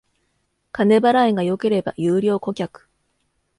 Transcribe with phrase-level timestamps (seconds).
[0.71, 2.89] 金払いが良ければ優良顧客